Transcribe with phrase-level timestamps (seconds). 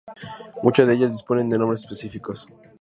[0.63, 2.47] Muchas de ellas disponen de nombres específicos.